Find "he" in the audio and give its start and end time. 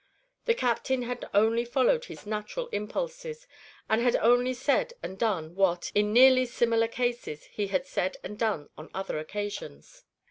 7.51-7.67